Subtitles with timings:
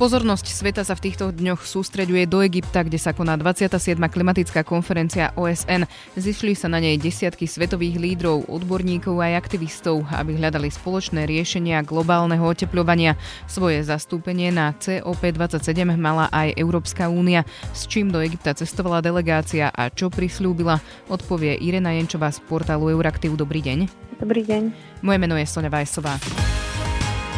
[0.00, 4.00] Pozornosť sveta sa v týchto dňoch sústreďuje do Egypta, kde sa koná 27.
[4.00, 5.84] klimatická konferencia OSN.
[6.16, 12.40] Zišli sa na nej desiatky svetových lídrov, odborníkov aj aktivistov, aby hľadali spoločné riešenia globálneho
[12.40, 13.20] oteplovania.
[13.44, 17.44] Svoje zastúpenie na COP27 mala aj Európska únia,
[17.76, 20.80] s čím do Egypta cestovala delegácia a čo prislúbila,
[21.12, 23.36] odpovie Irena Jenčová z portálu Euraktiv.
[23.36, 23.78] Dobrý deň.
[24.16, 24.62] Dobrý deň.
[25.04, 26.16] Moje meno je Sonja Vajsová.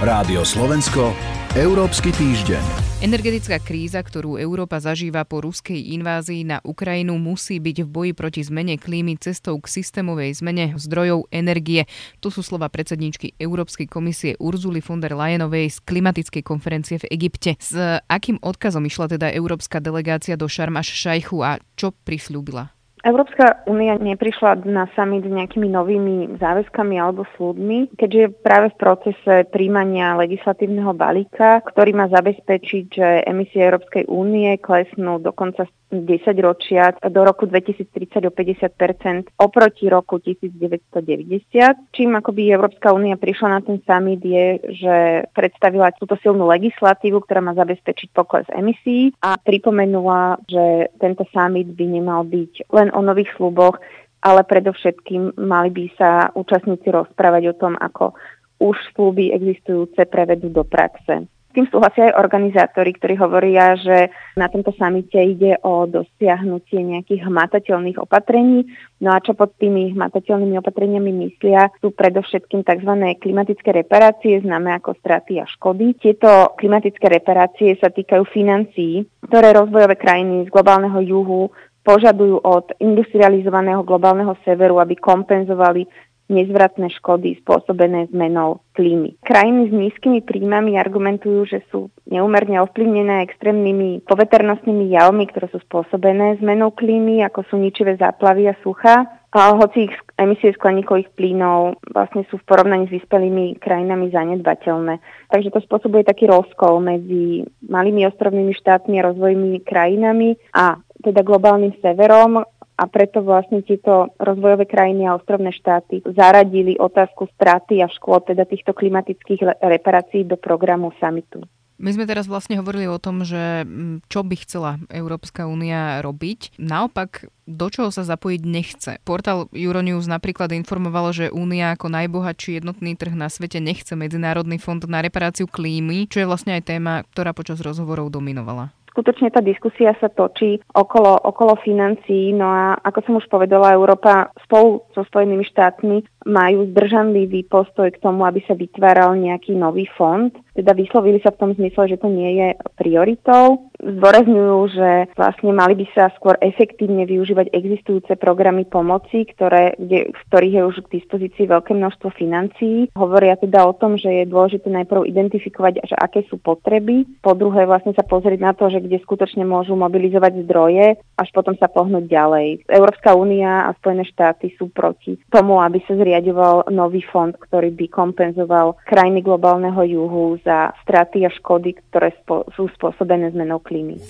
[0.00, 1.12] Rádio Slovensko,
[1.52, 2.64] Európsky týždeň.
[3.04, 8.40] Energetická kríza, ktorú Európa zažíva po ruskej invázii na Ukrajinu, musí byť v boji proti
[8.40, 11.84] zmene klímy cestou k systémovej zmene zdrojov energie.
[12.24, 17.60] To sú slova predsedničky Európskej komisie Urzuly von der Leyenovej z klimatickej konferencie v Egypte.
[17.60, 17.76] S
[18.08, 22.79] akým odkazom išla teda európska delegácia do Šarmaš Šajchu a čo prisľúbila?
[23.00, 28.80] Európska únia neprišla na summit s nejakými novými záväzkami alebo súdmi, keďže je práve v
[28.80, 36.06] procese príjmania legislatívneho balíka, ktorý má zabezpečiť, že emisie Európskej únie klesnú dokonca 10
[36.38, 41.90] ročia do roku 2030 o 50% oproti roku 1990.
[41.90, 44.96] Čím akoby Európska únia prišla na ten summit je, že
[45.34, 51.86] predstavila túto silnú legislatívu, ktorá má zabezpečiť pokles emisí a pripomenula, že tento summit by
[51.90, 53.78] nemal byť len o nových sluboch,
[54.20, 58.12] ale predovšetkým mali by sa účastníci rozprávať o tom, ako
[58.60, 61.24] už sluby existujúce prevedú do praxe.
[61.50, 67.26] S tým súhlasia aj organizátori, ktorí hovoria, že na tomto samite ide o dosiahnutie nejakých
[67.26, 68.70] hmatateľných opatrení.
[69.02, 72.92] No a čo pod tými hmatateľnými opatreniami myslia, sú predovšetkým tzv.
[73.18, 75.98] klimatické reparácie, známe ako straty a škody.
[75.98, 81.50] Tieto klimatické reparácie sa týkajú financií, ktoré rozvojové krajiny z globálneho juhu
[81.82, 85.88] požadujú od industrializovaného globálneho severu, aby kompenzovali
[86.30, 89.18] nezvratné škody spôsobené zmenou klímy.
[89.26, 96.38] Krajiny s nízkymi príjmami argumentujú, že sú neumerne ovplyvnené extrémnymi poveternostnými javmi, ktoré sú spôsobené
[96.38, 99.10] zmenou klímy, ako sú ničivé záplavy a sucha.
[99.30, 104.98] A hoci ich emisie skleníkových plynov vlastne sú v porovnaní s vyspelými krajinami zanedbateľné.
[105.30, 111.74] Takže to spôsobuje taký rozkol medzi malými ostrovnými štátmi a rozvojmi krajinami a teda globálnym
[111.80, 112.44] severom,
[112.80, 118.48] a preto vlastne tieto rozvojové krajiny a ostrovné štáty zaradili otázku straty a škôd, teda
[118.48, 121.44] týchto klimatických reparácií do programu samitu.
[121.80, 126.60] My sme teraz vlastne hovorili o tom, že mm, čo by chcela Európska únia robiť.
[126.60, 128.92] Naopak, do čoho sa zapojiť nechce.
[129.00, 134.80] Portál Euronews napríklad informoval, že únia ako najbohatší jednotný trh na svete nechce Medzinárodný fond
[134.84, 139.96] na reparáciu klímy, čo je vlastne aj téma, ktorá počas rozhovorov dominovala skutočne tá diskusia
[139.96, 145.48] sa točí okolo, okolo financií, no a ako som už povedala, Európa spolu so Spojenými
[145.48, 150.28] štátmi majú zdržanlivý postoj k tomu, aby sa vytváral nejaký nový fond.
[150.52, 153.72] Teda vyslovili sa v tom zmysle, že to nie je prioritou.
[153.80, 160.20] Zdôrazňujú, že vlastne mali by sa skôr efektívne využívať existujúce programy pomoci, ktoré, kde, v
[160.28, 162.92] ktorých je už k dispozícii veľké množstvo financií.
[162.92, 167.08] Hovoria teda o tom, že je dôležité najprv identifikovať, že aké sú potreby.
[167.24, 171.56] Po druhé vlastne sa pozrieť na to, že kde skutočne môžu mobilizovať zdroje, až potom
[171.56, 172.68] sa pohnúť ďalej.
[172.68, 177.70] Európska únia a Spojené štáty sú proti tomu, aby sa zri zriadoval nový fond, ktorý
[177.70, 184.00] by kompenzoval krajiny globálneho juhu za straty a škody, ktoré spo- sú spôsobené zmenou klímy.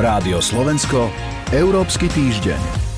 [0.00, 1.12] Rádio Slovensko,
[1.52, 2.92] Európsky týždeň.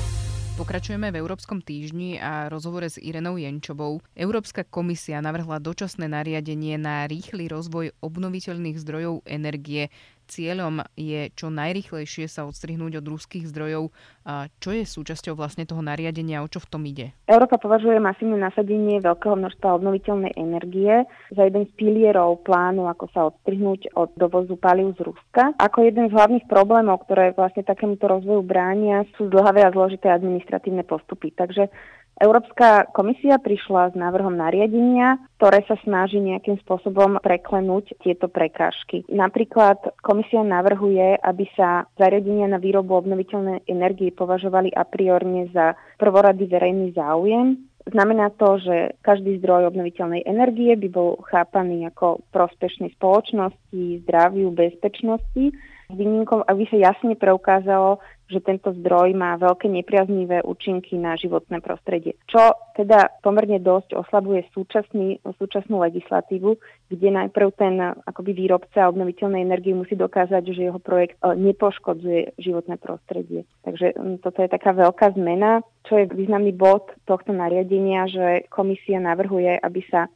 [0.55, 3.99] Pokračujeme v Európskom týždni a rozhovore s Irenou Jenčovou.
[4.15, 9.91] Európska komisia navrhla dočasné nariadenie na rýchly rozvoj obnoviteľných zdrojov energie
[10.25, 13.93] cieľom je čo najrychlejšie sa odstrihnúť od ruských zdrojov.
[14.25, 17.13] A čo je súčasťou vlastne toho nariadenia, o čo v tom ide?
[17.29, 23.29] Európa považuje masívne nasadenie veľkého množstva obnoviteľnej energie za jeden z pilierov plánu, ako sa
[23.29, 25.53] odstrihnúť od dovozu palív z Ruska.
[25.61, 30.81] Ako jeden z hlavných problémov, ktoré vlastne takémuto rozvoju bránia, sú zdlhavé a zložité administratívne
[30.81, 31.29] postupy.
[31.31, 31.69] Takže
[32.15, 39.03] Európska komisia prišla s návrhom nariadenia, ktoré sa snaží nejakým spôsobom preklenúť tieto prekážky.
[39.11, 46.47] Napríklad komisia navrhuje, aby sa zariadenia na výrobu obnoviteľnej energie považovali a priorne za prvorady
[46.47, 47.59] verejný záujem.
[47.85, 55.51] Znamená to, že každý zdroj obnoviteľnej energie by bol chápaný ako prospešný spoločnosti, zdraviu, bezpečnosti
[55.89, 62.17] výnimkou, aby sa jasne preukázalo, že tento zdroj má veľké nepriaznivé účinky na životné prostredie.
[62.25, 66.57] Čo teda pomerne dosť oslabuje súčasný, súčasnú legislatívu,
[66.89, 72.81] kde najprv ten akoby výrobca obnoviteľnej energie musí dokázať, že jeho projekt e, nepoškodzuje životné
[72.81, 73.45] prostredie.
[73.61, 73.93] Takže
[74.25, 75.61] toto je taká veľká zmena.
[75.85, 80.09] Čo je významný bod tohto nariadenia, že komisia navrhuje, aby sa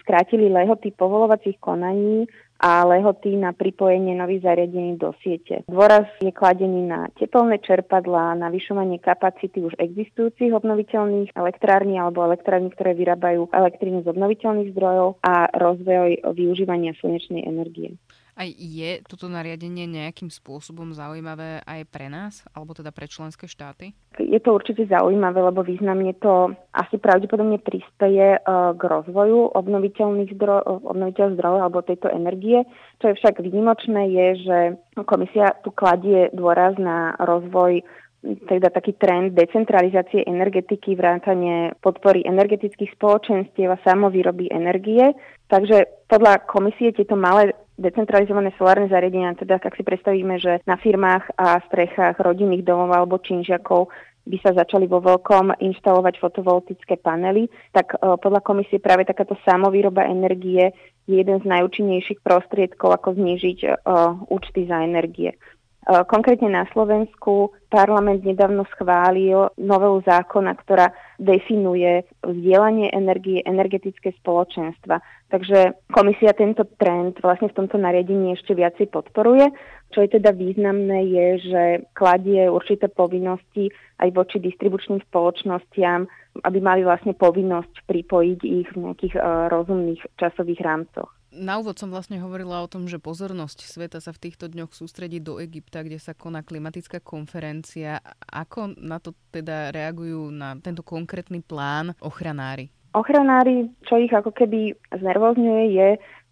[0.00, 2.26] skrátili lehoty povolovacích konaní
[2.60, 5.66] a lehoty na pripojenie nových zariadení do siete.
[5.66, 12.94] Dôraz je kladený na tepelné čerpadlá, navyšovanie kapacity už existujúcich obnoviteľných elektrární alebo elektrární, ktoré
[12.94, 17.98] vyrábajú elektrínu z obnoviteľných zdrojov a rozvoj využívania slnečnej energie.
[18.34, 23.94] Aj je toto nariadenie nejakým spôsobom zaujímavé aj pre nás, alebo teda pre členské štáty?
[24.18, 28.40] Je to určite zaujímavé, lebo významne to asi pravdepodobne prispieje e,
[28.74, 32.66] k rozvoju obnoviteľných zdrojov, obnoviteľných zdrojov alebo tejto energie.
[32.98, 34.58] Čo je však výnimočné je, že
[35.06, 37.86] komisia tu kladie dôraz na rozvoj
[38.24, 45.12] teda taký trend decentralizácie energetiky, vrátanie podpory energetických spoločenstiev a samovýroby energie.
[45.52, 51.34] Takže podľa komisie tieto malé decentralizované solárne zariadenia, teda ak si predstavíme, že na firmách
[51.34, 53.90] a strechách rodinných domov alebo činžiakov
[54.24, 60.08] by sa začali vo veľkom inštalovať fotovoltické panely, tak e, podľa komisie práve takáto samovýroba
[60.08, 60.72] energie
[61.04, 65.36] je jeden z najúčinnejších prostriedkov, ako znížiť uh, účty za energie.
[65.84, 70.88] Uh, konkrétne na Slovensku parlament nedávno schválil novelu zákona, ktorá
[71.20, 75.04] definuje vzdielanie energie, energetické spoločenstva.
[75.28, 79.52] Takže komisia tento trend vlastne v tomto nariadení ešte viacej podporuje.
[79.92, 81.62] Čo je teda významné je, že
[81.94, 83.70] kladie určité povinnosti
[84.02, 86.08] aj voči distribučným spoločnostiam,
[86.42, 91.13] aby mali vlastne povinnosť pripojiť ich v nejakých uh, rozumných časových rámcoch.
[91.34, 95.18] Na úvod som vlastne hovorila o tom, že pozornosť sveta sa v týchto dňoch sústredí
[95.18, 97.98] do Egypta, kde sa koná klimatická konferencia.
[98.30, 102.70] Ako na to teda reagujú na tento konkrétny plán ochranári?
[102.94, 105.88] Ochranári, čo ich ako keby znervozňuje, je,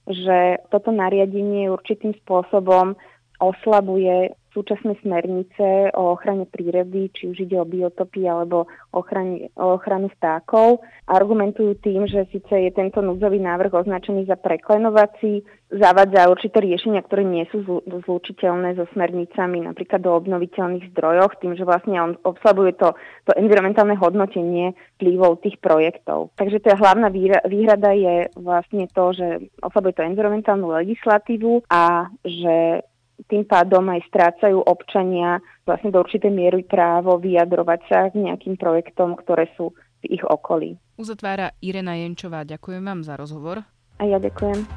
[0.06, 0.38] že
[0.70, 2.94] toto nariadenie určitým spôsobom
[3.42, 10.12] oslabuje súčasné smernice o ochrane prírody, či už ide o biotopy alebo ochrane, o ochranu
[10.12, 10.84] vtákov.
[11.08, 15.40] Argumentujú tým, že síce je tento núdzový návrh označený za preklenovací,
[15.72, 21.64] zavádza určité riešenia, ktoré nie sú zlúčiteľné so smernicami, napríklad do obnoviteľných zdrojoch, tým, že
[21.64, 22.92] vlastne on obslabuje to,
[23.24, 26.28] to environmentálne hodnotenie vplyvov tých projektov.
[26.36, 27.08] Takže tá hlavná
[27.48, 32.84] výhrada je vlastne to, že oslabuje to environmentálnu legislatívu a že
[33.32, 39.16] tým pádom aj strácajú občania vlastne do určitej miery právo vyjadrovať sa k nejakým projektom,
[39.16, 39.72] ktoré sú
[40.04, 40.76] v ich okolí.
[41.00, 42.44] Uzatvára Irena Jenčová.
[42.44, 43.64] Ďakujem vám za rozhovor.
[43.96, 44.68] A ja ďakujem.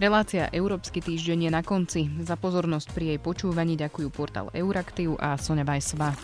[0.00, 2.08] Relácia Európsky týždeň je na konci.
[2.24, 6.16] Za pozornosť pri jej počúvaní ďakujú portál Euraktiv a Sonja Vajsová.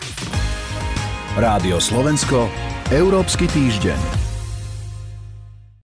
[1.37, 2.49] Rádio Slovensko,
[2.89, 4.26] Európsky týždeň.